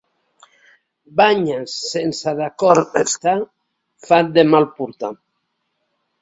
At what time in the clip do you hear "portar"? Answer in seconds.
4.81-5.13